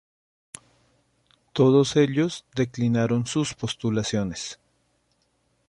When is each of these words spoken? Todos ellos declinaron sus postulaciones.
Todos 1.53 1.95
ellos 1.95 2.45
declinaron 2.55 3.27
sus 3.27 3.53
postulaciones. 3.53 4.59